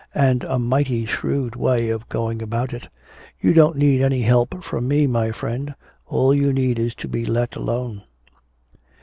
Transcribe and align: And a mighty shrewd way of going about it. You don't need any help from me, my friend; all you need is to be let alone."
And 0.15 0.43
a 0.45 0.57
mighty 0.57 1.05
shrewd 1.05 1.55
way 1.55 1.89
of 1.91 2.09
going 2.09 2.41
about 2.41 2.73
it. 2.73 2.87
You 3.39 3.53
don't 3.53 3.77
need 3.77 4.01
any 4.01 4.23
help 4.23 4.63
from 4.63 4.87
me, 4.87 5.05
my 5.05 5.31
friend; 5.31 5.75
all 6.07 6.33
you 6.33 6.51
need 6.51 6.79
is 6.79 6.95
to 6.95 7.07
be 7.07 7.23
let 7.23 7.55
alone." 7.55 8.01